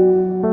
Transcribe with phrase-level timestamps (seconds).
[0.00, 0.49] Música